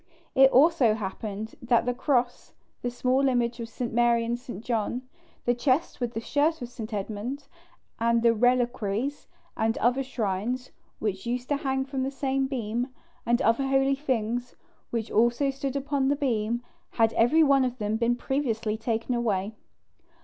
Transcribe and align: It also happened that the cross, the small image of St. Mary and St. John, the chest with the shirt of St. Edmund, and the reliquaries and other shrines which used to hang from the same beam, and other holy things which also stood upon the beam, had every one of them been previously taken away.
It 0.33 0.49
also 0.49 0.95
happened 0.95 1.53
that 1.61 1.85
the 1.85 1.93
cross, 1.93 2.53
the 2.81 2.89
small 2.89 3.27
image 3.29 3.59
of 3.59 3.69
St. 3.69 3.93
Mary 3.93 4.25
and 4.25 4.39
St. 4.39 4.65
John, 4.65 5.03
the 5.45 5.53
chest 5.53 5.99
with 6.01 6.15
the 6.15 6.19
shirt 6.19 6.59
of 6.59 6.69
St. 6.69 6.91
Edmund, 6.91 7.47
and 7.99 8.23
the 8.23 8.33
reliquaries 8.33 9.27
and 9.55 9.77
other 9.77 10.01
shrines 10.01 10.71
which 10.97 11.27
used 11.27 11.49
to 11.49 11.57
hang 11.57 11.85
from 11.85 12.01
the 12.01 12.09
same 12.09 12.47
beam, 12.47 12.87
and 13.27 13.43
other 13.43 13.67
holy 13.67 13.93
things 13.93 14.55
which 14.89 15.11
also 15.11 15.51
stood 15.51 15.75
upon 15.75 16.07
the 16.07 16.15
beam, 16.15 16.63
had 16.93 17.13
every 17.13 17.43
one 17.43 17.63
of 17.63 17.77
them 17.77 17.95
been 17.97 18.15
previously 18.15 18.77
taken 18.77 19.13
away. 19.13 19.53